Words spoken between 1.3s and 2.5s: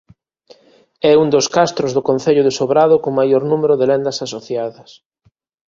dos castros do concello